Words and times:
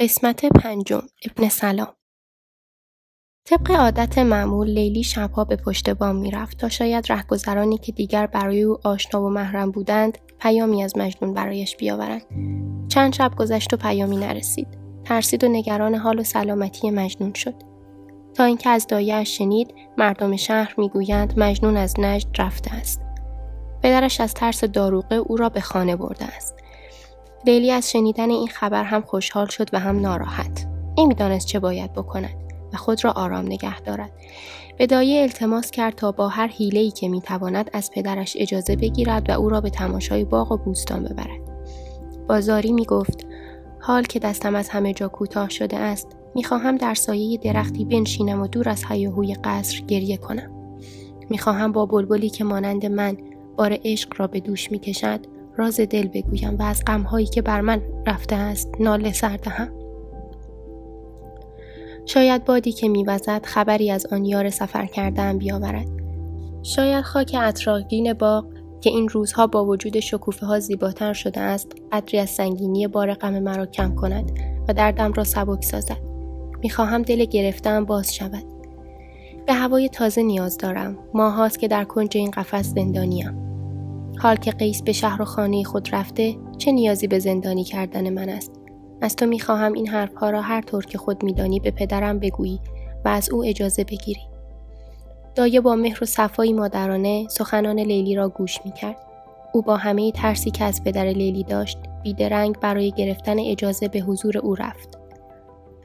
قسمت 0.00 0.44
پنجم 0.44 1.02
ابن 1.24 1.48
سلام. 1.48 1.88
طبق 3.44 3.70
عادت 3.70 4.18
معمول 4.18 4.68
لیلی 4.68 5.02
شبها 5.02 5.44
به 5.44 5.56
پشت 5.56 5.90
بام 5.90 6.16
می‌رفت 6.16 6.58
تا 6.58 6.68
شاید 6.68 7.12
رهگذرانی 7.12 7.78
که 7.78 7.92
دیگر 7.92 8.26
برای 8.26 8.62
او 8.62 8.78
آشنا 8.84 9.22
و 9.22 9.28
محرم 9.28 9.70
بودند 9.70 10.18
پیامی 10.40 10.82
از 10.82 10.96
مجنون 10.96 11.34
برایش 11.34 11.76
بیاورند. 11.76 12.22
چند 12.88 13.14
شب 13.14 13.32
گذشت 13.36 13.74
و 13.74 13.76
پیامی 13.76 14.16
نرسید. 14.16 14.68
ترسید 15.04 15.44
و 15.44 15.48
نگران 15.48 15.94
حال 15.94 16.18
و 16.18 16.24
سلامتی 16.24 16.90
مجنون 16.90 17.32
شد. 17.34 17.54
تا 18.34 18.44
اینکه 18.44 18.70
از 18.70 18.86
دایهاش 18.86 19.38
شنید 19.38 19.74
مردم 19.96 20.36
شهر 20.36 20.74
می‌گویند 20.78 21.38
مجنون 21.38 21.76
از 21.76 22.00
نجد 22.00 22.40
رفته 22.40 22.74
است. 22.74 23.00
پدرش 23.82 24.20
از 24.20 24.34
ترس 24.34 24.64
داروغه 24.64 25.16
او 25.16 25.36
را 25.36 25.48
به 25.48 25.60
خانه 25.60 25.96
برده 25.96 26.24
است. 26.24 26.54
لیلی 27.46 27.70
از 27.70 27.90
شنیدن 27.90 28.30
این 28.30 28.48
خبر 28.48 28.84
هم 28.84 29.02
خوشحال 29.02 29.46
شد 29.46 29.68
و 29.72 29.78
هم 29.78 30.00
ناراحت. 30.00 30.66
نمی‌دانست 30.98 31.46
چه 31.46 31.58
باید 31.58 31.92
بکند 31.92 32.34
و 32.72 32.76
خود 32.76 33.04
را 33.04 33.10
آرام 33.10 33.46
نگه 33.46 33.80
دارد. 33.80 34.10
به 34.78 34.86
دایه 34.86 35.22
التماس 35.22 35.70
کرد 35.70 35.94
تا 35.94 36.12
با 36.12 36.28
هر 36.28 36.48
حیله‌ای 36.48 36.90
که 36.90 37.08
می‌تواند 37.08 37.70
از 37.72 37.90
پدرش 37.90 38.36
اجازه 38.40 38.76
بگیرد 38.76 39.30
و 39.30 39.32
او 39.32 39.48
را 39.48 39.60
به 39.60 39.70
تماشای 39.70 40.24
باغ 40.24 40.52
و 40.52 40.56
بوستان 40.56 41.02
ببرد. 41.04 41.40
بازاری 42.28 42.72
می 42.72 42.84
گفت 42.84 43.26
حال 43.80 44.02
که 44.02 44.18
دستم 44.18 44.54
از 44.54 44.68
همه 44.68 44.94
جا 44.94 45.08
کوتاه 45.08 45.48
شده 45.50 45.76
است 45.76 46.16
می‌خواهم 46.34 46.76
در 46.76 46.94
سایه 46.94 47.38
درختی 47.38 47.84
بنشینم 47.84 48.40
و 48.40 48.46
دور 48.46 48.68
از 48.68 48.84
هیاهوی 48.88 49.34
قصر 49.34 49.80
گریه 49.80 50.16
کنم. 50.16 50.50
می‌خواهم 51.30 51.72
با 51.72 51.86
بلبلی 51.86 52.30
که 52.30 52.44
مانند 52.44 52.86
من 52.86 53.16
بار 53.56 53.78
عشق 53.84 54.12
را 54.16 54.26
به 54.26 54.40
دوش 54.40 54.70
می‌کشد 54.70 55.20
راز 55.58 55.80
دل 55.80 56.08
بگویم 56.08 56.56
و 56.58 56.62
از 56.62 56.82
غمهایی 56.86 57.26
که 57.26 57.42
بر 57.42 57.60
من 57.60 57.82
رفته 58.06 58.36
است 58.36 58.70
ناله 58.80 59.12
سر 59.12 59.36
دهم. 59.36 59.68
شاید 62.06 62.44
بادی 62.44 62.72
که 62.72 62.88
میوزد 62.88 63.46
خبری 63.46 63.90
از 63.90 64.06
آن 64.06 64.24
یار 64.24 64.50
سفر 64.50 64.86
کردن 64.86 65.38
بیاورد. 65.38 65.88
شاید 66.62 67.04
خاک 67.04 67.36
اطراقین 67.40 68.12
باغ 68.12 68.44
که 68.80 68.90
این 68.90 69.08
روزها 69.08 69.46
با 69.46 69.64
وجود 69.64 70.00
شکوفه 70.00 70.46
ها 70.46 70.58
زیباتر 70.58 71.12
شده 71.12 71.40
است 71.40 71.72
قدری 71.92 72.18
از 72.18 72.30
سنگینی 72.30 72.86
بار 72.86 73.14
غم 73.14 73.38
مرا 73.38 73.66
کم 73.66 73.94
کند 73.94 74.32
و 74.68 74.72
دردم 74.72 75.12
را 75.12 75.24
سبک 75.24 75.64
سازد. 75.64 75.98
می‌خواهم 76.62 77.02
دل 77.02 77.24
گرفتم 77.24 77.84
باز 77.84 78.14
شود. 78.14 78.44
به 79.46 79.54
هوای 79.54 79.88
تازه 79.88 80.22
نیاز 80.22 80.58
دارم. 80.58 80.98
ماهاست 81.14 81.58
که 81.58 81.68
در 81.68 81.84
کنج 81.84 82.16
این 82.16 82.30
قفس 82.30 82.74
زندانیم. 82.74 83.47
حال 84.18 84.36
که 84.36 84.50
قیس 84.50 84.82
به 84.82 84.92
شهر 84.92 85.22
و 85.22 85.24
خانه 85.24 85.64
خود 85.64 85.88
رفته 85.92 86.36
چه 86.58 86.72
نیازی 86.72 87.06
به 87.06 87.18
زندانی 87.18 87.64
کردن 87.64 88.10
من 88.10 88.28
است؟ 88.28 88.52
از 89.00 89.16
تو 89.16 89.26
می‌خواهم 89.26 89.72
این 89.72 89.88
حرفها 89.88 90.30
را 90.30 90.42
هر 90.42 90.60
طور 90.60 90.84
که 90.84 90.98
خود 90.98 91.22
میدانی 91.22 91.60
به 91.60 91.70
پدرم 91.70 92.18
بگویی 92.18 92.60
و 93.04 93.08
از 93.08 93.30
او 93.30 93.44
اجازه 93.44 93.84
بگیری. 93.84 94.20
دایه 95.34 95.60
با 95.60 95.74
مهر 95.74 95.98
و 96.02 96.06
صفایی 96.06 96.52
مادرانه 96.52 97.26
سخنان 97.28 97.80
لیلی 97.80 98.14
را 98.14 98.28
گوش 98.28 98.58
می‌کرد. 98.64 98.96
او 99.52 99.62
با 99.62 99.76
همه 99.76 100.12
ترسی 100.12 100.50
که 100.50 100.64
از 100.64 100.84
پدر 100.84 101.04
لیلی 101.04 101.44
داشت 101.44 101.78
بیدرنگ 102.02 102.58
برای 102.58 102.92
گرفتن 102.92 103.38
اجازه 103.38 103.88
به 103.88 104.00
حضور 104.00 104.38
او 104.38 104.54
رفت. 104.54 104.98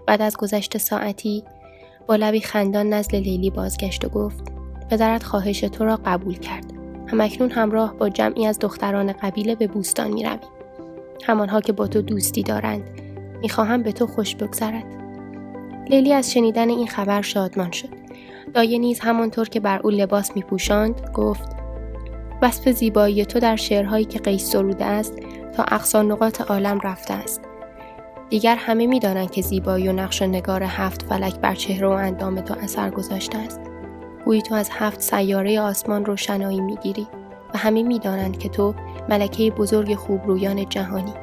بعد 0.08 0.22
از 0.22 0.38
گذشت 0.38 0.78
ساعتی 0.78 1.44
با 2.08 2.16
لبی 2.16 2.42
خندان 2.42 2.90
نزل 2.90 3.18
لیلی 3.18 3.50
بازگشت 3.50 4.06
و 4.06 4.10
گفت 4.10 4.44
پدرت 4.90 5.24
خواهش 5.24 5.60
تو 5.60 5.86
را 5.86 6.00
قبول 6.06 6.38
کرد. 6.38 6.73
همکنون 7.08 7.52
همراه 7.52 7.94
با 7.94 8.10
جمعی 8.10 8.48
از 8.48 8.60
دختران 8.60 9.12
قبیله 9.12 9.56
به 9.56 9.68
بوستان 9.68 10.12
می 10.12 10.24
رویم. 10.24 10.40
همانها 11.24 11.62
که 11.62 11.74
با 11.74 11.88
تو 11.88 12.02
دوستی 12.02 12.44
دارند. 12.44 12.84
می‌خواهم 13.42 13.84
به 13.84 13.92
تو 13.92 14.08
خوش 14.08 14.36
بگذرد. 14.36 14.86
لیلی 15.90 16.14
از 16.14 16.32
شنیدن 16.32 16.70
این 16.70 16.88
خبر 16.88 17.22
شادمان 17.22 17.72
شد. 17.72 17.90
دایه 18.54 18.78
نیز 18.78 19.00
همانطور 19.00 19.50
که 19.50 19.60
بر 19.60 19.80
او 19.84 19.90
لباس 19.90 20.36
می 20.36 20.42
پوشاند 20.42 21.10
گفت 21.14 21.50
وصف 22.42 22.70
زیبایی 22.70 23.26
تو 23.26 23.40
در 23.40 23.56
شعرهایی 23.56 24.06
که 24.06 24.20
قیس 24.20 24.52
سروده 24.52 24.86
است 24.86 25.14
تا 25.56 25.64
اقصا 25.64 26.02
نقاط 26.02 26.42
عالم 26.42 26.80
رفته 26.84 27.14
است. 27.14 27.42
دیگر 28.30 28.56
همه 28.56 28.88
می‌دانند 28.88 29.32
که 29.32 29.42
زیبایی 29.42 29.88
و 29.88 29.92
نقش 29.92 30.22
و 30.22 30.26
نگار 30.26 30.64
هفت 30.64 31.02
فلک 31.02 31.40
بر 31.40 31.56
چهره 31.56 31.88
و 31.88 31.92
اندام 31.92 32.42
تو 32.42 32.54
اثر 32.54 32.90
گذاشته 32.90 33.38
است. 33.38 33.60
گویی 34.26 34.42
تو 34.42 34.56
از 34.56 34.70
هفت 34.74 35.02
سیاره 35.02 35.62
آسمان 35.62 36.06
روشنایی 36.06 36.62
می‌گیری 36.62 37.08
و 37.54 37.58
همه 37.58 37.84
می‌دانند 37.84 38.40
که 38.40 38.50
تو 38.50 38.76
ملکه 39.10 39.52
بزرگ 39.52 39.96
خوبرویان 39.96 40.70
جهانی. 40.70 41.14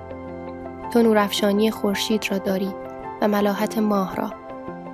تو 0.92 1.02
نورافشانی 1.02 1.70
خورشید 1.70 2.26
را 2.30 2.38
داری 2.38 2.74
و 3.22 3.28
ملاحت 3.28 3.78
ماه 3.78 4.16
را. 4.16 4.30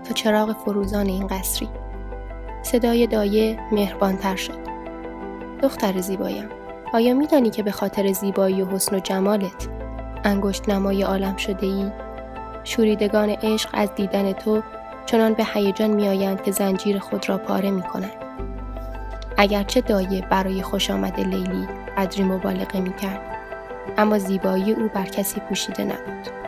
تو 0.04 0.14
چراغ 0.14 0.52
فروزان 0.52 1.06
این 1.06 1.26
قصری. 1.26 1.68
صدای 2.62 3.06
دایه 3.06 3.58
مهربانتر 3.72 4.36
شد. 4.36 4.66
دختر 5.62 6.00
زیبایم 6.00 6.48
آیا 6.94 7.14
میدانی 7.14 7.50
که 7.50 7.62
به 7.62 7.70
خاطر 7.70 8.12
زیبایی 8.12 8.62
و 8.62 8.66
حسن 8.66 8.96
و 8.96 8.98
جمالت 8.98 9.68
انگشت 10.24 10.68
نمای 10.68 11.02
عالم 11.02 11.36
شده 11.36 11.66
ای؟ 11.66 11.90
شوریدگان 12.64 13.30
عشق 13.30 13.70
از 13.72 13.94
دیدن 13.94 14.32
تو 14.32 14.62
چنان 15.06 15.34
به 15.34 15.44
هیجان 15.54 15.90
میآیند 15.90 16.42
که 16.42 16.50
زنجیر 16.50 16.98
خود 16.98 17.28
را 17.28 17.38
پاره 17.38 17.70
می 17.70 17.82
کنند. 17.82 18.12
اگرچه 19.36 19.80
دایه 19.80 20.26
برای 20.30 20.62
خوش 20.62 20.90
آمد 20.90 21.20
لیلی 21.20 21.68
قدری 21.96 22.22
مبالغه 22.24 22.80
می 22.80 22.92
کرد. 22.96 23.20
اما 23.98 24.18
زیبایی 24.18 24.72
او 24.72 24.90
بر 24.94 25.04
کسی 25.04 25.40
پوشیده 25.40 25.84
نبود. 25.84 26.45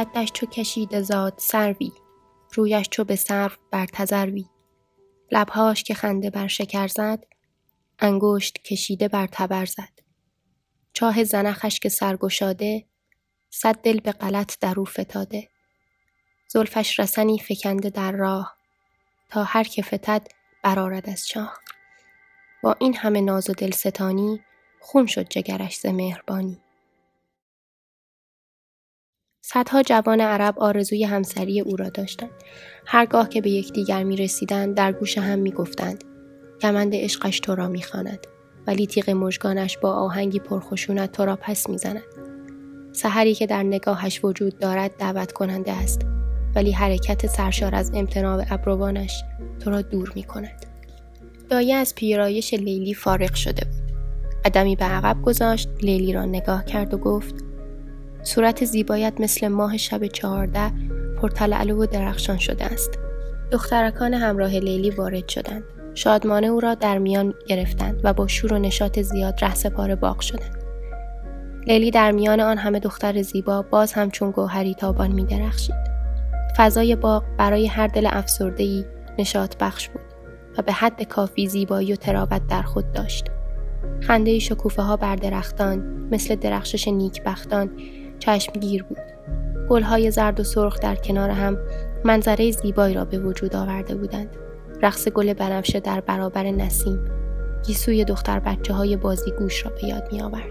قدش 0.00 0.32
چو 0.32 0.46
کشیده 0.46 1.02
زاد 1.02 1.34
سروی 1.36 1.92
رویش 2.54 2.88
چو 2.88 3.04
به 3.04 3.16
سرو 3.16 3.56
بر 3.70 3.86
تذروی 3.86 4.44
لبهاش 5.32 5.82
که 5.82 5.94
خنده 5.94 6.30
بر 6.30 6.46
شکر 6.46 6.88
زد 6.88 7.26
انگشت 7.98 8.58
کشیده 8.58 9.08
بر 9.08 9.26
تبر 9.26 9.64
زد. 9.64 10.00
چاه 10.92 11.24
زنخش 11.24 11.80
که 11.80 11.88
سرگشاده 11.88 12.84
صد 13.50 13.74
دل 13.74 14.00
به 14.00 14.12
غلط 14.12 14.58
در 14.60 14.74
او 14.80 14.84
فتاده. 14.84 15.48
زلفش 16.48 17.00
رسنی 17.00 17.38
فکنده 17.38 17.90
در 17.90 18.12
راه 18.12 18.56
تا 19.28 19.44
هر 19.44 19.64
که 19.64 19.82
فتد 19.82 20.28
برارد 20.62 21.10
از 21.10 21.28
چاه. 21.28 21.58
با 22.62 22.76
این 22.80 22.96
همه 22.96 23.20
ناز 23.20 23.50
و 23.50 23.52
دلستانی 23.52 24.40
خون 24.80 25.06
شد 25.06 25.28
جگرش 25.28 25.76
ز 25.76 25.86
مهربانی. 25.86 26.60
صدها 29.42 29.82
جوان 29.82 30.20
عرب 30.20 30.58
آرزوی 30.58 31.04
همسری 31.04 31.60
او 31.60 31.76
را 31.76 31.88
داشتند 31.88 32.30
هرگاه 32.86 33.28
که 33.28 33.40
به 33.40 33.50
یکدیگر 33.50 34.02
می 34.02 34.16
رسیدند 34.16 34.74
در 34.74 34.92
گوش 34.92 35.18
هم 35.18 35.38
می 35.38 35.50
گفتند 35.50 36.04
کمند 36.60 36.94
عشقش 36.94 37.40
تو 37.40 37.54
را 37.54 37.68
می 37.68 37.82
خاند. 37.82 38.26
ولی 38.66 38.86
تیغ 38.86 39.10
مژگانش 39.10 39.78
با 39.78 39.92
آهنگی 39.92 40.38
پرخشونت 40.38 41.12
تو 41.12 41.24
را 41.24 41.36
پس 41.36 41.68
می 41.68 41.78
زند. 41.78 42.02
سحری 42.92 43.34
که 43.34 43.46
در 43.46 43.62
نگاهش 43.62 44.20
وجود 44.24 44.58
دارد 44.58 44.96
دعوت 44.96 45.32
کننده 45.32 45.72
است 45.72 46.00
ولی 46.54 46.72
حرکت 46.72 47.26
سرشار 47.26 47.74
از 47.74 47.90
امتناع 47.94 48.44
ابروانش 48.50 49.24
تو 49.60 49.70
را 49.70 49.82
دور 49.82 50.12
می 50.14 50.22
کند. 50.22 50.66
دایه 51.50 51.74
از 51.74 51.94
پیرایش 51.94 52.54
لیلی 52.54 52.94
فارغ 52.94 53.34
شده 53.34 53.64
بود. 53.64 53.92
قدمی 54.44 54.76
به 54.76 54.84
عقب 54.84 55.22
گذاشت 55.22 55.68
لیلی 55.82 56.12
را 56.12 56.24
نگاه 56.24 56.64
کرد 56.64 56.94
و 56.94 56.98
گفت 56.98 57.49
صورت 58.22 58.64
زیبایت 58.64 59.12
مثل 59.18 59.48
ماه 59.48 59.76
شب 59.76 60.06
چهارده 60.06 60.72
پرتلعلو 61.22 61.82
و 61.82 61.86
درخشان 61.86 62.38
شده 62.38 62.64
است. 62.64 62.98
دخترکان 63.50 64.14
همراه 64.14 64.50
لیلی 64.50 64.90
وارد 64.90 65.28
شدند. 65.28 65.62
شادمانه 65.94 66.46
او 66.46 66.60
را 66.60 66.74
در 66.74 66.98
میان 66.98 67.34
گرفتند 67.46 68.00
و 68.04 68.12
با 68.12 68.26
شور 68.26 68.52
و 68.52 68.58
نشاط 68.58 69.00
زیاد 69.00 69.44
ره 69.44 69.54
سپار 69.54 69.94
باغ 69.94 70.20
شدند. 70.20 70.56
لیلی 71.66 71.90
در 71.90 72.12
میان 72.12 72.40
آن 72.40 72.58
همه 72.58 72.78
دختر 72.78 73.22
زیبا 73.22 73.62
باز 73.62 73.92
هم 73.92 74.10
چون 74.10 74.30
گوهری 74.30 74.74
تابان 74.74 75.12
می 75.12 75.24
درخشید. 75.24 75.74
فضای 76.56 76.96
باغ 76.96 77.24
برای 77.38 77.66
هر 77.66 77.86
دل 77.86 78.08
افسردهی 78.10 78.84
نشاط 79.18 79.56
بخش 79.56 79.88
بود 79.88 80.02
و 80.58 80.62
به 80.62 80.72
حد 80.72 81.02
کافی 81.02 81.46
زیبایی 81.46 81.92
و 81.92 81.96
تراوت 81.96 82.46
در 82.46 82.62
خود 82.62 82.92
داشت. 82.92 83.24
خنده 84.00 84.38
شکوفه 84.38 84.82
ها 84.82 84.96
بر 84.96 85.16
درختان 85.16 86.08
مثل 86.10 86.34
درخشش 86.34 86.88
نیکبختان 86.88 87.70
چشمگیر 88.20 88.82
بود. 88.82 88.98
گلهای 89.68 90.10
زرد 90.10 90.40
و 90.40 90.44
سرخ 90.44 90.80
در 90.80 90.94
کنار 90.94 91.30
هم 91.30 91.58
منظره 92.04 92.50
زیبایی 92.50 92.94
را 92.94 93.04
به 93.04 93.18
وجود 93.18 93.56
آورده 93.56 93.94
بودند. 93.94 94.36
رقص 94.82 95.08
گل 95.08 95.32
بنفشه 95.32 95.80
در 95.80 96.00
برابر 96.00 96.44
نسیم 96.44 97.00
گیسوی 97.66 98.04
دختر 98.04 98.40
بچه 98.40 98.74
های 98.74 98.96
بازیگوش 98.96 99.66
را 99.66 99.72
به 99.72 99.84
یاد 99.84 100.12
می 100.12 100.22
آورد. 100.22 100.50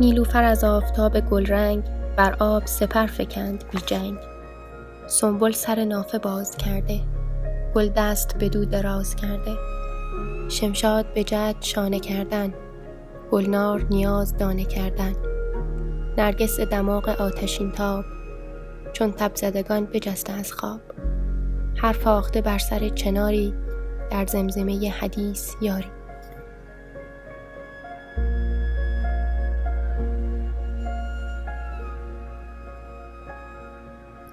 نیلوفر 0.00 0.44
از 0.44 0.64
آفتاب 0.64 1.20
گلرنگ 1.20 1.84
بر 2.16 2.36
آب 2.38 2.66
سپر 2.66 3.06
فکند 3.06 3.64
بی 3.70 3.78
جنگ. 3.86 4.18
سنبل 5.06 5.52
سر 5.52 5.84
نافه 5.84 6.18
باز 6.18 6.56
کرده. 6.56 7.00
گل 7.74 7.88
دست 7.88 8.38
به 8.38 8.48
دود 8.48 8.70
دراز 8.70 9.16
کرده. 9.16 9.52
شمشاد 10.48 11.06
به 11.14 11.24
جد 11.24 11.56
شانه 11.60 12.00
کردن. 12.00 12.54
گلنار 13.32 13.86
نیاز 13.90 14.36
دانه 14.36 14.64
کردن. 14.64 15.12
نرگس 16.18 16.60
دماغ 16.60 17.08
آتشین 17.08 17.72
تاب 17.72 18.04
چون 18.92 19.12
تب 19.12 19.30
زدگان 19.34 19.86
بجسته 19.86 20.32
از 20.32 20.52
خواب. 20.52 20.80
هر 21.76 21.92
فاخته 21.92 22.40
بر 22.40 22.58
سر 22.58 22.88
چناری 22.88 23.54
در 24.10 24.26
زمزمه 24.26 24.90
حدیث 24.90 25.54
یاری. 25.60 25.90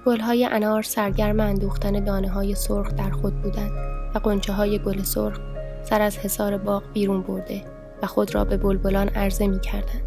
گلهای 0.06 0.44
انار 0.44 0.82
سرگرم 0.82 1.40
اندوختن 1.40 2.04
دانه 2.04 2.28
های 2.28 2.54
سرخ 2.54 2.94
در 2.94 3.10
خود 3.10 3.42
بودند 3.42 3.72
و 4.14 4.18
قنچه 4.18 4.52
های 4.52 4.78
گل 4.78 5.02
سرخ 5.02 5.40
سر 5.82 6.00
از 6.02 6.18
حصار 6.18 6.58
باغ 6.58 6.82
بیرون 6.92 7.22
برده. 7.22 7.79
و 8.02 8.06
خود 8.06 8.34
را 8.34 8.44
به 8.44 8.56
بلبلان 8.56 9.08
عرضه 9.08 9.46
می 9.46 9.60
کردند. 9.60 10.02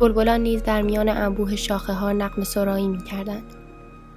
بلبلان 0.00 0.40
نیز 0.40 0.62
در 0.62 0.82
میان 0.82 1.08
انبوه 1.08 1.56
شاخه 1.56 1.92
ها 1.92 2.12
نقم 2.12 2.44
سرایی 2.44 2.88
می 2.88 3.04
کردند. 3.04 3.44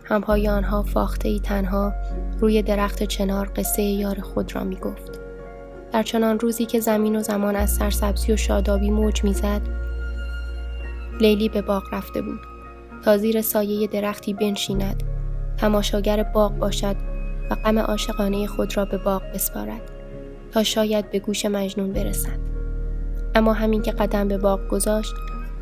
همپای 0.04 0.48
آنها 0.48 0.84
فاخته 0.84 1.30
ای 1.30 1.40
تنها 1.40 1.94
روی 2.40 2.62
درخت 2.62 3.04
چنار 3.04 3.52
قصه 3.56 3.82
یار 3.82 4.20
خود 4.20 4.56
را 4.56 4.64
می 4.64 4.76
گفت. 4.76 5.20
در 5.92 6.04
چنان 6.04 6.40
روزی 6.40 6.66
که 6.66 6.80
زمین 6.80 7.16
و 7.16 7.20
زمان 7.20 7.56
از 7.56 7.76
سرسبزی 7.76 8.32
و 8.34 8.38
شادابی 8.38 8.92
موج 8.92 9.24
می‌زد 9.24 9.62
لیلی 11.22 11.50
به 11.50 11.62
باغ 11.62 11.84
رفته 11.92 12.22
بود 12.22 12.40
تا 13.06 13.18
زیر 13.18 13.42
سایه 13.42 13.88
درختی 13.88 14.34
بنشیند 14.34 15.04
تماشاگر 15.58 16.24
باغ 16.24 16.58
باشد 16.58 16.96
و 17.52 17.56
غم 17.56 17.80
عاشقانه 17.80 18.48
خود 18.48 18.78
را 18.78 18.86
به 18.86 18.98
باغ 18.98 19.22
بسپارد 19.34 19.82
تا 20.52 20.64
شاید 20.64 21.12
به 21.12 21.20
گوش 21.20 21.46
مجنون 21.46 21.94
برسد 21.94 22.45
اما 23.36 23.54
همین 23.54 23.82
که 23.82 23.92
قدم 23.92 24.28
به 24.28 24.38
باغ 24.38 24.68
گذاشت 24.68 25.14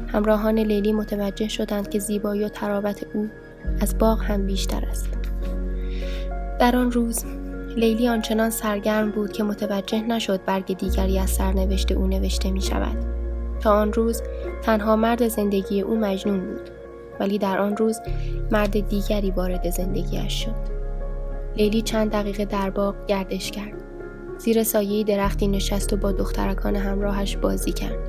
همراهان 0.07 0.59
لیلی 0.59 0.93
متوجه 0.93 1.47
شدند 1.47 1.89
که 1.89 1.99
زیبایی 1.99 2.43
و 2.43 2.49
تراوت 2.49 3.05
او 3.13 3.29
از 3.81 3.97
باغ 3.97 4.23
هم 4.23 4.45
بیشتر 4.45 4.85
است 4.85 5.09
در 6.59 6.75
آن 6.75 6.91
روز 6.91 7.25
لیلی 7.75 8.07
آنچنان 8.07 8.49
سرگرم 8.49 9.11
بود 9.11 9.31
که 9.31 9.43
متوجه 9.43 10.01
نشد 10.01 10.45
برگ 10.45 10.77
دیگری 10.77 11.19
از 11.19 11.29
سرنوشت 11.29 11.91
او 11.91 12.07
نوشته 12.07 12.51
می 12.51 12.61
شود. 12.61 12.97
تا 13.59 13.71
آن 13.71 13.93
روز 13.93 14.21
تنها 14.61 14.95
مرد 14.95 15.27
زندگی 15.27 15.81
او 15.81 15.95
مجنون 15.95 16.39
بود 16.39 16.69
ولی 17.19 17.37
در 17.37 17.59
آن 17.59 17.77
روز 17.77 17.99
مرد 18.51 18.87
دیگری 18.87 19.31
وارد 19.31 19.69
زندگیش 19.69 20.43
شد. 20.43 20.73
لیلی 21.57 21.81
چند 21.81 22.11
دقیقه 22.11 22.45
در 22.45 22.69
باغ 22.69 22.95
گردش 23.07 23.51
کرد. 23.51 23.93
زیر 24.44 24.63
سایه 24.63 25.04
درختی 25.04 25.48
نشست 25.48 25.94
و 25.94 25.98
با 25.98 26.12
دخترکان 26.12 26.75
همراهش 26.75 27.38
بازی 27.38 27.72
کرد. 27.72 28.00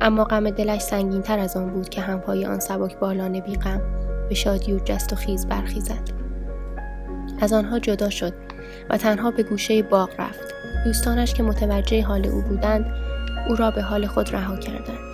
اما 0.00 0.24
غم 0.24 0.50
دلش 0.50 0.80
سنگین 0.80 1.22
تر 1.22 1.38
از 1.38 1.56
آن 1.56 1.70
بود 1.70 1.88
که 1.88 2.00
همپای 2.00 2.46
آن 2.46 2.60
سبک 2.60 2.98
بالان 2.98 3.40
بیغم 3.40 3.80
به 4.28 4.34
شادی 4.34 4.72
و 4.72 4.78
جست 4.78 5.12
و 5.12 5.16
خیز 5.16 5.46
برخیزد. 5.46 6.10
از 7.40 7.52
آنها 7.52 7.78
جدا 7.78 8.10
شد 8.10 8.32
و 8.90 8.96
تنها 8.96 9.30
به 9.30 9.42
گوشه 9.42 9.82
باغ 9.82 10.10
رفت. 10.18 10.54
دوستانش 10.84 11.34
که 11.34 11.42
متوجه 11.42 12.02
حال 12.02 12.26
او 12.26 12.42
بودند 12.42 12.86
او 13.48 13.56
را 13.56 13.70
به 13.70 13.82
حال 13.82 14.06
خود 14.06 14.34
رها 14.34 14.56
کردند. 14.56 15.10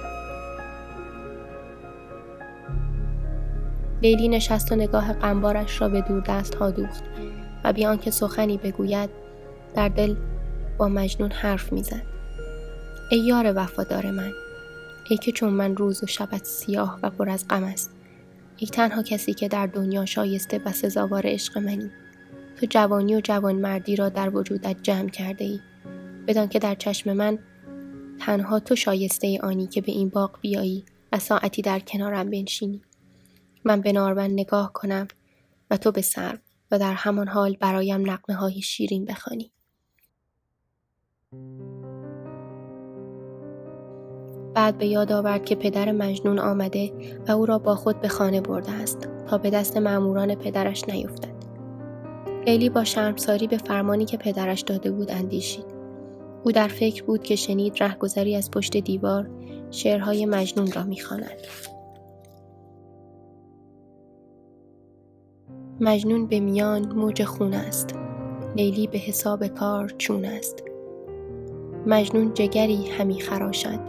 لیلی 4.02 4.28
نشست 4.28 4.72
و 4.72 4.74
نگاه 4.74 5.12
قنبارش 5.12 5.80
را 5.80 5.88
به 5.88 6.00
دور 6.00 6.20
دست 6.20 6.54
ها 6.54 6.70
دوخت 6.70 7.04
و 7.64 7.72
بیان 7.72 7.98
که 7.98 8.10
سخنی 8.10 8.58
بگوید 8.58 9.25
در 9.76 9.88
دل 9.88 10.14
با 10.78 10.88
مجنون 10.88 11.30
حرف 11.30 11.72
می‌زد. 11.72 12.02
ای 13.10 13.18
یار 13.18 13.52
وفادار 13.56 14.10
من 14.10 14.32
ای 15.10 15.16
که 15.16 15.32
چون 15.32 15.52
من 15.52 15.76
روز 15.76 16.04
و 16.04 16.06
شبت 16.06 16.44
سیاه 16.44 16.98
و 17.02 17.10
پر 17.10 17.30
از 17.30 17.48
غم 17.48 17.64
است 17.64 17.90
ای 18.56 18.66
تنها 18.66 19.02
کسی 19.02 19.34
که 19.34 19.48
در 19.48 19.66
دنیا 19.66 20.04
شایسته 20.04 20.60
و 20.64 20.72
سزاوار 20.72 21.22
عشق 21.24 21.58
منی 21.58 21.90
تو 22.60 22.66
جوانی 22.70 23.16
و 23.16 23.20
جوانمردی 23.20 23.96
را 23.96 24.08
در 24.08 24.36
وجودت 24.36 24.76
جمع 24.82 25.08
کرده 25.08 25.44
ای 25.44 25.60
بدان 26.26 26.48
که 26.48 26.58
در 26.58 26.74
چشم 26.74 27.12
من 27.12 27.38
تنها 28.20 28.60
تو 28.60 28.76
شایسته 28.76 29.26
ای 29.26 29.38
آنی 29.38 29.66
که 29.66 29.80
به 29.80 29.92
این 29.92 30.08
باغ 30.08 30.38
بیایی 30.40 30.84
و 31.12 31.18
ساعتی 31.18 31.62
در 31.62 31.80
کنارم 31.80 32.30
بنشینی 32.30 32.82
من 33.64 33.80
به 33.80 33.92
نارون 33.92 34.30
نگاه 34.30 34.72
کنم 34.72 35.08
و 35.70 35.76
تو 35.76 35.92
به 35.92 36.02
سر 36.02 36.38
و 36.70 36.78
در 36.78 36.94
همان 36.94 37.28
حال 37.28 37.56
برایم 37.60 38.10
نقمه 38.10 38.36
های 38.36 38.62
شیرین 38.62 39.04
بخوانی. 39.04 39.52
بعد 44.54 44.78
به 44.78 44.86
یاد 44.86 45.12
آورد 45.12 45.44
که 45.44 45.54
پدر 45.54 45.92
مجنون 45.92 46.38
آمده 46.38 46.92
و 47.28 47.32
او 47.32 47.46
را 47.46 47.58
با 47.58 47.74
خود 47.74 48.00
به 48.00 48.08
خانه 48.08 48.40
برده 48.40 48.72
است 48.72 49.08
تا 49.26 49.38
به 49.38 49.50
دست 49.50 49.76
ماموران 49.76 50.34
پدرش 50.34 50.88
نیفتد. 50.88 51.36
لیلی 52.46 52.68
با 52.68 52.84
شرمساری 52.84 53.46
به 53.46 53.58
فرمانی 53.58 54.04
که 54.04 54.16
پدرش 54.16 54.60
داده 54.60 54.90
بود 54.90 55.10
اندیشید. 55.10 55.64
او 56.44 56.52
در 56.52 56.68
فکر 56.68 57.04
بود 57.04 57.22
که 57.22 57.36
شنید 57.36 57.82
رهگذری 57.82 58.36
از 58.36 58.50
پشت 58.50 58.76
دیوار 58.76 59.30
شعرهای 59.70 60.26
مجنون 60.26 60.72
را 60.72 60.82
می‌خواند. 60.82 61.46
مجنون 65.80 66.26
به 66.26 66.40
میان 66.40 66.92
موج 66.92 67.24
خون 67.24 67.54
است 67.54 67.94
لیلی 68.56 68.86
به 68.86 68.98
حساب 68.98 69.46
کار 69.46 69.94
چون 69.98 70.24
است 70.24 70.65
مجنون 71.86 72.34
جگری 72.34 72.88
همی 72.88 73.20
خراشد. 73.20 73.80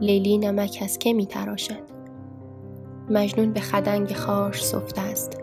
لیلی 0.00 0.38
نمک 0.38 0.78
از 0.82 0.98
که 0.98 1.12
می 1.12 1.26
تراشد. 1.26 1.82
مجنون 3.10 3.52
به 3.52 3.60
خدنگ 3.60 4.12
خارش 4.12 4.64
سفته 4.64 5.00
است. 5.00 5.40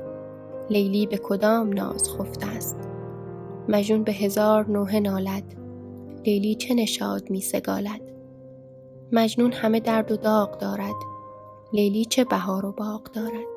لیلی 0.69 1.05
به 1.05 1.17
کدام 1.17 1.73
ناز 1.73 2.09
خفته 2.09 2.47
است؟ 2.47 2.77
مجنون 3.69 4.03
به 4.03 4.11
هزار 4.11 4.69
نوه 4.69 4.99
نالد. 4.99 5.43
لیلی 6.25 6.55
چه 6.55 6.73
نشاد 6.73 7.29
می 7.29 7.41
سگالد؟ 7.41 8.01
مجنون 9.11 9.51
همه 9.51 9.79
درد 9.79 10.11
و 10.11 10.17
داغ 10.17 10.57
دارد. 10.57 10.95
لیلی 11.73 12.05
چه 12.05 12.23
بهار 12.23 12.65
و 12.65 12.71
باغ 12.71 13.03
دارد؟ 13.11 13.47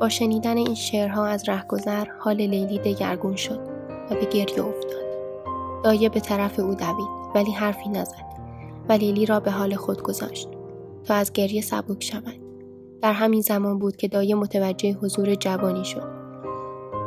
با 0.00 0.08
شنیدن 0.08 0.56
این 0.56 0.74
شعرها 0.74 1.26
از 1.26 1.48
رهگذر 1.48 2.06
حال 2.18 2.36
لیلی 2.36 2.78
دگرگون 2.78 3.36
شد. 3.36 3.69
و 4.10 4.14
به 4.14 4.24
گریه 4.24 4.64
افتاد. 4.64 5.00
دایه 5.84 6.08
به 6.08 6.20
طرف 6.20 6.58
او 6.58 6.74
دوید 6.74 7.08
ولی 7.34 7.52
حرفی 7.52 7.88
نزد 7.88 8.24
و 8.88 8.92
لیلی 8.92 9.26
را 9.26 9.40
به 9.40 9.50
حال 9.50 9.74
خود 9.74 10.02
گذاشت 10.02 10.48
تا 11.04 11.14
از 11.14 11.32
گریه 11.32 11.60
سبک 11.60 12.04
شود. 12.04 12.40
در 13.02 13.12
همین 13.12 13.40
زمان 13.40 13.78
بود 13.78 13.96
که 13.96 14.08
دایه 14.08 14.34
متوجه 14.34 14.92
حضور 14.92 15.34
جوانی 15.34 15.84
شد. 15.84 16.08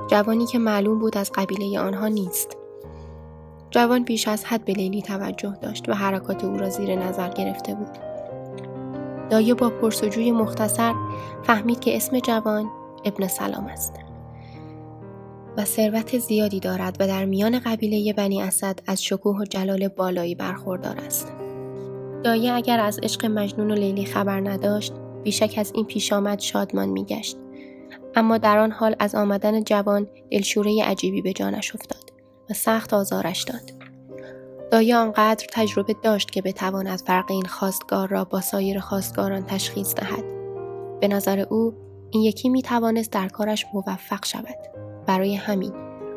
جوانی 0.08 0.46
که 0.46 0.60
معلوم 0.60 1.00
بود 1.00 1.18
از 1.18 1.32
قبیله 1.36 1.80
آنها 1.80 2.08
نیست. 2.08 2.58
جوان 3.72 4.04
بیش 4.04 4.28
از 4.28 4.46
حد 4.46 4.66
به 4.66 4.74
لیلی 4.74 5.02
توجه 5.02 5.58
داشت 5.62 5.90
و 5.90 5.94
حرکات 5.94 6.44
او 6.44 6.58
را 6.58 6.70
زیر 6.70 6.96
نظر 6.96 7.30
گرفته 7.30 7.74
بود. 7.76 7.98
دایه 9.30 9.54
با 9.54 9.70
پرسجوی 9.70 10.32
مختصر 10.32 10.94
فهمید 11.44 11.80
که 11.80 11.96
اسم 11.96 12.20
جوان 12.20 12.70
ابن 13.06 13.28
سلام 13.28 13.66
است. 13.66 14.03
و 15.58 15.66
ثروت 15.66 16.18
زیادی 16.18 16.60
دارد 16.60 16.98
و 17.00 17.08
در 17.08 17.26
میان 17.26 17.60
قبیله 17.60 18.14
بنی 18.14 18.42
اسد 18.42 18.80
از 18.88 19.04
شکوه 19.04 19.38
و 19.38 19.46
جلال 19.46 19.88
بالایی 19.88 20.36
برخوردار 20.36 20.98
است. 20.98 21.34
دایه 22.24 22.54
اگر 22.54 22.80
از 22.80 23.00
عشق 23.04 23.26
مجنون 23.26 23.72
و 23.72 23.76
لیلی 23.76 24.06
خبر 24.06 24.40
نداشت 24.40 24.94
بیشک 25.24 25.56
از 25.58 25.72
این 25.76 25.86
پیش 25.86 26.14
آمد 26.14 26.40
شادمان 26.40 26.90
میگشت. 26.90 27.38
اما 28.16 28.38
در 28.38 28.58
آن 28.58 28.72
حال 28.72 28.96
از 29.00 29.16
آمدن 29.16 29.64
جوان 29.64 30.08
دلشوره 30.32 30.84
عجیبی 30.84 31.22
به 31.22 31.34
جانش 31.34 31.76
افتاد 31.76 32.04
و 32.50 32.54
سخت 32.54 32.94
آزارش 32.94 33.44
داد. 33.44 33.72
دایه 34.72 34.96
آنقدر 34.96 35.46
تجربه 35.52 35.96
داشت 36.04 36.32
که 36.32 36.42
بتواند 36.42 37.00
فرق 37.00 37.32
این 37.32 37.46
خواستگار 37.46 38.08
را 38.08 38.26
با 38.26 38.42
سایر 38.42 38.80
خواستگاران 38.80 39.46
تشخیص 39.46 39.96
دهد. 39.96 40.24
به 41.00 41.08
نظر 41.08 41.40
او 41.40 41.74
این 42.12 42.24
یکی 42.24 42.50
می 42.50 42.62
توانست 42.62 43.12
در 43.12 43.28
کارش 43.28 43.66
موفق 43.74 44.26
شود. 44.26 44.58
برای 45.06 45.36
همین 45.36 45.72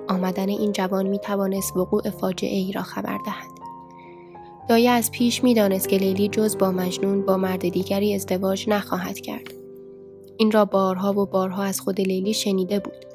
آمدن 0.08 0.48
این 0.48 0.72
جوان 0.72 1.06
می 1.06 1.18
توانست 1.18 1.76
وقوع 1.76 2.10
فاجعه 2.10 2.56
ای 2.56 2.72
را 2.72 2.82
خبر 2.82 3.18
دهد. 3.26 3.50
دایه 4.68 4.90
از 4.90 5.10
پیش 5.10 5.44
می‌دانست 5.44 5.88
که 5.88 5.96
لیلی 5.96 6.28
جز 6.28 6.58
با 6.58 6.70
مجنون 6.70 7.22
با 7.22 7.36
مرد 7.36 7.68
دیگری 7.68 8.14
ازدواج 8.14 8.68
نخواهد 8.68 9.20
کرد. 9.20 9.54
این 10.36 10.52
را 10.52 10.64
بارها 10.64 11.12
و 11.12 11.26
بارها 11.26 11.62
از 11.62 11.80
خود 11.80 12.00
لیلی 12.00 12.34
شنیده 12.34 12.78
بود 12.78 13.06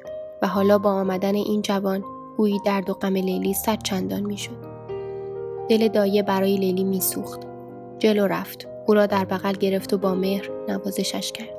و 0.42 0.46
حالا 0.46 0.78
با 0.78 0.90
آمدن 0.90 1.34
این 1.34 1.62
جوان 1.62 2.04
گویی 2.36 2.60
درد 2.64 2.90
و 2.90 2.94
غم 2.94 3.16
لیلی 3.16 3.54
صد 3.54 3.82
چندان 3.82 4.22
می‌شد. 4.22 4.72
دل 5.68 5.88
دایه 5.88 6.22
برای 6.22 6.56
لیلی 6.56 6.84
میسوخت. 6.84 7.40
جلو 7.98 8.26
رفت. 8.26 8.68
او 8.86 8.94
را 8.94 9.06
در 9.06 9.24
بغل 9.24 9.52
گرفت 9.52 9.92
و 9.92 9.98
با 9.98 10.14
مهر 10.14 10.50
نوازشش 10.68 11.32
کرد. 11.32 11.54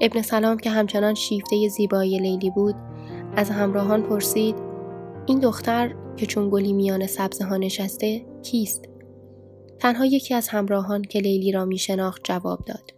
ابن 0.00 0.22
سلام 0.22 0.56
که 0.56 0.70
همچنان 0.70 1.14
شیفته 1.14 1.68
زیبایی 1.68 2.18
لیلی 2.18 2.50
بود 2.50 2.74
از 3.36 3.50
همراهان 3.50 4.02
پرسید 4.02 4.56
این 5.26 5.40
دختر 5.40 5.94
که 6.16 6.26
چون 6.26 6.50
گلی 6.50 6.72
میان 6.72 7.06
سبزه 7.06 7.44
ها 7.44 7.56
نشسته 7.56 8.26
کیست؟ 8.42 8.84
تنها 9.78 10.06
یکی 10.06 10.34
از 10.34 10.48
همراهان 10.48 11.02
که 11.02 11.18
لیلی 11.18 11.52
را 11.52 11.64
می 11.64 11.78
شناخت 11.78 12.20
جواب 12.24 12.64
داد. 12.64 12.90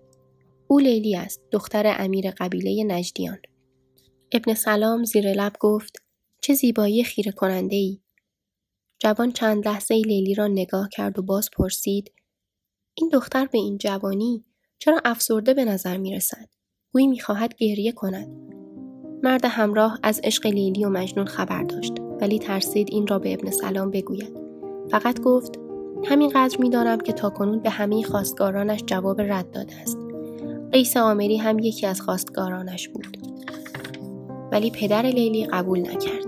او 0.67 0.79
لیلی 0.79 1.17
است 1.17 1.41
دختر 1.51 1.97
امیر 1.99 2.31
قبیله 2.31 2.85
نجدیان. 2.85 3.39
ابن 4.33 4.55
سلام 4.55 5.05
زیر 5.05 5.33
لب 5.33 5.53
گفت 5.61 5.97
چه 6.41 6.55
زیبایی 6.55 7.05
خیره 7.05 7.33
کننده 7.33 7.77
ای. 7.77 8.01
جوان 8.99 9.33
چند 9.33 9.69
لحظه 9.69 9.95
لیلی 9.95 10.35
را 10.35 10.47
نگاه 10.47 10.89
کرد 10.89 11.19
و 11.19 11.23
باز 11.23 11.51
پرسید 11.57 12.13
این 12.95 13.09
دختر 13.13 13.47
به 13.47 13.59
این 13.59 13.79
جوانی 13.79 14.45
چرا 14.79 15.01
افسرده 15.05 15.55
به 15.55 15.65
نظر 15.65 15.97
می 15.97 16.15
رسد؟ 16.15 16.49
گویی 16.93 17.07
می 17.07 17.21
خواهد 17.21 17.55
گریه 17.55 17.93
کند. 17.93 18.56
مرد 19.23 19.45
همراه 19.45 19.99
از 20.03 20.21
عشق 20.25 20.47
لیلی 20.47 20.85
و 20.85 20.89
مجنون 20.89 21.27
خبر 21.27 21.63
داشت 21.63 21.93
ولی 22.21 22.39
ترسید 22.39 22.89
این 22.91 23.07
را 23.07 23.19
به 23.19 23.35
ابن 23.35 23.51
سلام 23.51 23.91
بگوید. 23.91 24.41
فقط 24.91 25.21
گفت 25.21 25.59
همینقدر 26.05 26.57
می‌دانم 26.61 26.99
که 26.99 27.13
تاکنون 27.13 27.59
به 27.59 27.71
همه 27.71 28.03
خواستگارانش 28.03 28.83
جواب 28.87 29.21
رد 29.21 29.51
داده 29.51 29.77
است. 29.83 29.99
قیس 30.73 30.97
آمری 30.97 31.37
هم 31.37 31.59
یکی 31.59 31.87
از 31.87 32.01
خواستگارانش 32.01 32.89
بود. 32.89 33.17
ولی 34.53 34.71
پدر 34.71 35.03
لیلی 35.03 35.47
قبول 35.47 35.81
نکرد. 35.81 36.27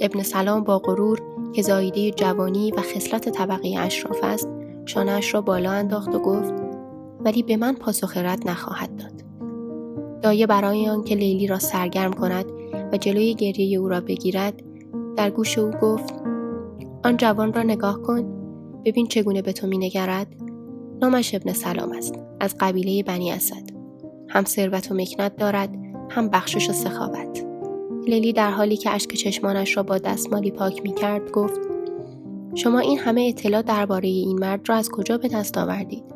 ابن 0.00 0.22
سلام 0.22 0.64
با 0.64 0.78
غرور 0.78 1.20
که 1.52 1.62
زایده 1.62 2.10
جوانی 2.10 2.70
و 2.70 2.80
خصلت 2.80 3.28
طبقه 3.28 3.78
اشراف 3.78 4.18
است 4.22 4.48
شانهاش 4.86 5.34
را 5.34 5.40
بالا 5.40 5.70
انداخت 5.70 6.14
و 6.14 6.18
گفت 6.18 6.54
ولی 7.20 7.42
به 7.42 7.56
من 7.56 7.74
پاسخ 7.74 8.16
رد 8.16 8.48
نخواهد 8.48 8.96
داد 8.96 9.13
دایه 10.24 10.46
برای 10.46 10.88
آنکه 10.88 11.14
لیلی 11.14 11.46
را 11.46 11.58
سرگرم 11.58 12.12
کند 12.12 12.46
و 12.92 12.96
جلوی 12.96 13.34
گریه 13.34 13.78
او 13.78 13.88
را 13.88 14.00
بگیرد 14.00 14.62
در 15.16 15.30
گوش 15.30 15.58
او 15.58 15.70
گفت 15.70 16.14
آن 17.04 17.16
جوان 17.16 17.52
را 17.52 17.62
نگاه 17.62 18.02
کن 18.02 18.24
ببین 18.84 19.06
چگونه 19.06 19.42
به 19.42 19.52
تو 19.52 19.66
مینگرد. 19.66 20.26
نامش 21.02 21.34
ابن 21.34 21.52
سلام 21.52 21.92
است 21.92 22.14
از 22.40 22.54
قبیله 22.60 23.02
بنی 23.02 23.32
اسد. 23.32 23.70
هم 24.28 24.44
ثروت 24.44 24.90
و 24.90 24.94
مکنت 24.94 25.36
دارد 25.36 25.76
هم 26.10 26.28
بخشش 26.28 26.70
و 26.70 26.72
سخاوت. 26.72 27.46
لیلی 28.06 28.32
در 28.32 28.50
حالی 28.50 28.76
که 28.76 28.90
اشک 28.90 29.14
چشمانش 29.14 29.76
را 29.76 29.82
با 29.82 29.98
دستمالی 29.98 30.50
پاک 30.50 30.82
می 30.82 30.94
کرد 30.94 31.30
گفت 31.30 31.60
شما 32.54 32.78
این 32.78 32.98
همه 32.98 33.26
اطلاع 33.28 33.62
درباره 33.62 34.08
این 34.08 34.38
مرد 34.38 34.68
را 34.68 34.76
از 34.76 34.88
کجا 34.88 35.18
به 35.18 35.28
دست 35.28 35.58
آوردید؟ 35.58 36.13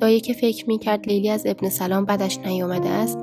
دایه 0.00 0.20
که 0.20 0.32
فکر 0.32 0.68
می 0.68 0.78
کرد 0.78 1.06
لیلی 1.06 1.30
از 1.30 1.46
ابن 1.46 1.68
سلام 1.68 2.04
بدش 2.04 2.38
نیامده 2.38 2.88
است 2.88 3.18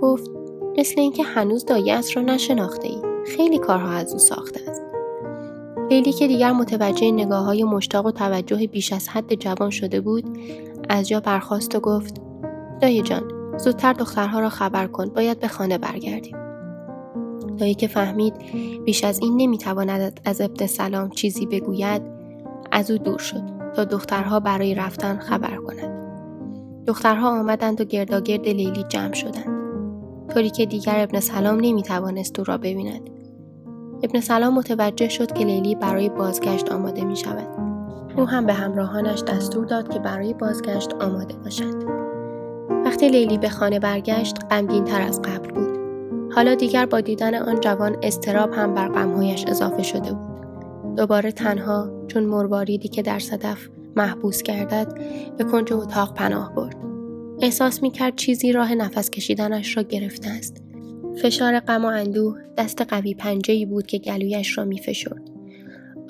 گفت 0.00 0.30
مثل 0.78 1.00
اینکه 1.00 1.22
هنوز 1.22 1.64
دایت 1.64 2.16
را 2.16 2.22
نشناخته 2.22 2.88
ای. 2.88 3.02
خیلی 3.26 3.58
کارها 3.58 3.90
از 3.90 4.12
او 4.12 4.18
ساخته 4.18 4.60
است. 4.70 4.82
لیلی 5.90 6.12
که 6.12 6.28
دیگر 6.28 6.52
متوجه 6.52 7.10
نگاه 7.10 7.44
های 7.44 7.64
مشتاق 7.64 8.06
و 8.06 8.10
توجه 8.10 8.66
بیش 8.66 8.92
از 8.92 9.08
حد 9.08 9.34
جوان 9.34 9.70
شده 9.70 10.00
بود 10.00 10.38
از 10.88 11.08
جا 11.08 11.20
برخواست 11.20 11.74
و 11.74 11.80
گفت 11.80 12.20
دایه 12.80 13.02
جان 13.02 13.22
زودتر 13.58 13.92
دخترها 13.92 14.40
را 14.40 14.48
خبر 14.48 14.86
کن 14.86 15.08
باید 15.08 15.40
به 15.40 15.48
خانه 15.48 15.78
برگردیم 15.78 16.36
دایی 17.58 17.74
که 17.74 17.86
فهمید 17.86 18.34
بیش 18.84 19.04
از 19.04 19.20
این 19.20 19.36
نمی‌تواند 19.36 20.20
از 20.24 20.40
ابن 20.40 20.66
سلام 20.66 21.10
چیزی 21.10 21.46
بگوید 21.46 22.02
از 22.72 22.90
او 22.90 22.98
دور 22.98 23.18
شد 23.18 23.59
تا 23.76 23.84
دخترها 23.84 24.40
برای 24.40 24.74
رفتن 24.74 25.18
خبر 25.18 25.56
کند 25.56 26.00
دخترها 26.86 27.40
آمدند 27.40 27.80
و 27.80 27.84
گرداگرد 27.84 28.48
لیلی 28.48 28.84
جمع 28.88 29.12
شدند 29.12 29.60
طوری 30.34 30.50
که 30.50 30.66
دیگر 30.66 31.02
ابن 31.02 31.20
سلام 31.20 31.58
نمی‌توانست 31.60 32.38
او 32.38 32.44
را 32.44 32.58
ببیند 32.58 33.10
ابن 34.02 34.20
سلام 34.20 34.54
متوجه 34.54 35.08
شد 35.08 35.32
که 35.32 35.44
لیلی 35.44 35.74
برای 35.74 36.08
بازگشت 36.08 36.72
آماده 36.72 37.04
می 37.04 37.16
شود. 37.16 37.46
او 38.16 38.26
هم 38.28 38.46
به 38.46 38.52
همراهانش 38.52 39.22
دستور 39.22 39.64
داد 39.64 39.88
که 39.88 39.98
برای 39.98 40.34
بازگشت 40.34 40.92
آماده 40.94 41.34
باشند. 41.34 41.84
وقتی 42.84 43.08
لیلی 43.08 43.38
به 43.38 43.48
خانه 43.48 43.78
برگشت 43.78 44.36
غمگین 44.50 44.84
تر 44.84 45.00
از 45.00 45.22
قبل 45.22 45.50
بود. 45.50 45.78
حالا 46.34 46.54
دیگر 46.54 46.86
با 46.86 47.00
دیدن 47.00 47.34
آن 47.34 47.60
جوان 47.60 47.96
استراب 48.02 48.52
هم 48.52 48.74
بر 48.74 48.88
غمهایش 48.88 49.44
اضافه 49.48 49.82
شده 49.82 50.12
بود. 50.12 50.29
دوباره 51.00 51.32
تنها 51.32 52.06
چون 52.08 52.24
مرواریدی 52.24 52.88
که 52.88 53.02
در 53.02 53.18
صدف 53.18 53.68
محبوس 53.96 54.42
گردد 54.42 54.98
به 55.38 55.44
کنج 55.44 55.72
اتاق 55.72 56.14
پناه 56.14 56.54
برد. 56.54 56.76
احساس 57.40 57.82
می 57.82 57.90
کرد 57.90 58.16
چیزی 58.16 58.52
راه 58.52 58.74
نفس 58.74 59.10
کشیدنش 59.10 59.76
را 59.76 59.82
گرفته 59.82 60.30
است. 60.30 60.62
فشار 61.22 61.60
غم 61.60 61.84
و 61.84 61.88
اندوه 61.88 62.38
دست 62.58 62.82
قوی 62.82 63.14
پنجه 63.14 63.66
بود 63.66 63.86
که 63.86 63.98
گلویش 63.98 64.58
را 64.58 64.64
می 64.64 64.78
فشرد. 64.78 65.22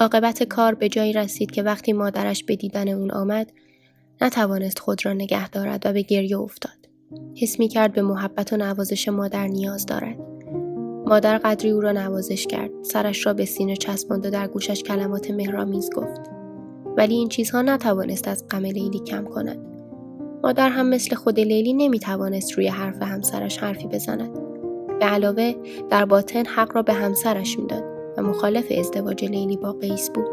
عاقبت 0.00 0.42
کار 0.42 0.75
به 0.75 0.88
جایی 0.88 1.12
رسید 1.12 1.50
که 1.50 1.62
وقتی 1.62 1.92
مادرش 1.92 2.44
به 2.44 2.56
دیدن 2.56 2.88
اون 2.88 3.11
آمد 3.11 3.52
نتوانست 4.20 4.78
خود 4.78 5.06
را 5.06 5.12
نگه 5.12 5.49
دارد 5.49 5.87
و 5.87 5.92
به 5.92 6.02
گریه 6.02 6.38
افتاد. 6.38 6.88
حس 7.37 7.59
می 7.59 7.68
کرد 7.68 7.92
به 7.92 8.02
محبت 8.02 8.52
و 8.52 8.56
نوازش 8.56 9.09
مادر 9.09 9.47
نیاز 9.47 9.87
دارد. 9.87 10.39
مادر 11.10 11.38
قدری 11.38 11.70
او 11.70 11.80
را 11.80 11.92
نوازش 11.92 12.46
کرد. 12.46 12.70
سرش 12.82 13.26
را 13.26 13.34
به 13.34 13.44
سینه 13.44 13.76
چسباند 13.76 14.26
و 14.26 14.30
در 14.30 14.46
گوشش 14.46 14.82
کلمات 14.82 15.30
مهرامیز 15.30 15.90
گفت. 15.90 16.20
ولی 16.96 17.14
این 17.14 17.28
چیزها 17.28 17.62
نتوانست 17.62 18.28
از 18.28 18.44
غم 18.50 18.64
لیلی 18.64 18.98
کم 18.98 19.24
کند. 19.24 19.58
مادر 20.42 20.68
هم 20.68 20.88
مثل 20.88 21.16
خود 21.16 21.40
لیلی 21.40 21.72
نمی 21.72 21.98
توانست 21.98 22.52
روی 22.52 22.68
حرف 22.68 23.02
همسرش 23.02 23.58
حرفی 23.58 23.86
بزند. 23.86 24.30
به 25.00 25.06
علاوه 25.06 25.54
در 25.90 26.04
باطن 26.04 26.46
حق 26.46 26.76
را 26.76 26.82
به 26.82 26.92
همسرش 26.92 27.58
می‌داد 27.58 27.84
و 28.16 28.22
مخالف 28.22 28.72
ازدواج 28.78 29.24
لیلی 29.24 29.56
با 29.56 29.72
قیس 29.72 30.10
بود. 30.10 30.30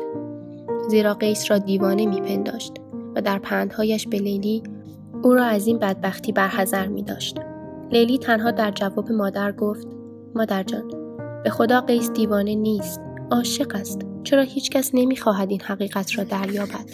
زیرا 0.90 1.14
قیس 1.14 1.52
را 1.52 1.58
دیوانه 1.58 2.06
میپنداشت 2.06 2.74
و 3.16 3.22
در 3.22 3.40
پندهایش 3.40 4.08
به 4.08 4.18
لیلی 4.18 4.64
او 5.24 5.34
را 5.34 5.44
از 5.44 5.68
این 5.68 5.80
بدبختی 5.80 6.32
برحضر 6.32 6.88
می 6.88 7.04
داشت. 7.04 7.38
لیلی 7.92 8.18
تنها 8.18 8.52
در 8.52 8.72
جواب 8.72 9.12
مادر 9.12 9.52
گفت 9.52 9.97
مادر 10.38 10.64
جان 10.64 10.92
به 11.44 11.50
خدا 11.50 11.82
قیس 11.82 12.12
دیوانه 12.12 12.56
نیست 12.56 13.02
عاشق 13.32 13.76
است. 13.76 14.02
چرا 14.24 14.42
هیچکس 14.42 14.92
نمی‌خواهد 14.94 15.50
این 15.50 15.62
حقیقت 15.62 16.18
را 16.18 16.24
دریابد؟ 16.24 16.86